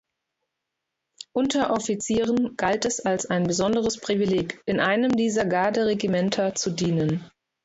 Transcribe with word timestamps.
Unter 1.31 1.69
Offizieren 1.69 2.57
galt 2.57 2.85
es 2.85 3.01
als 3.01 3.27
ein 3.27 3.43
besonderes 3.43 3.99
Privileg, 3.99 4.59
in 4.65 4.79
einem 4.79 5.11
dieser 5.15 5.45
Garderegimenter 5.45 6.55
zu 6.55 6.71
dienen. 6.71 7.29